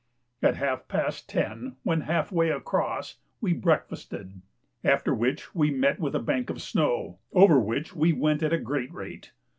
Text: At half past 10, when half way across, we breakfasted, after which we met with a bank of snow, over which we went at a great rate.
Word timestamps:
At 0.41 0.55
half 0.55 0.87
past 0.87 1.29
10, 1.29 1.75
when 1.83 2.01
half 2.01 2.31
way 2.31 2.49
across, 2.49 3.19
we 3.39 3.53
breakfasted, 3.53 4.41
after 4.83 5.13
which 5.13 5.53
we 5.53 5.69
met 5.69 5.99
with 5.99 6.15
a 6.15 6.19
bank 6.19 6.49
of 6.49 6.59
snow, 6.59 7.19
over 7.33 7.59
which 7.59 7.95
we 7.95 8.11
went 8.11 8.41
at 8.41 8.51
a 8.51 8.57
great 8.57 8.91
rate. 8.91 9.31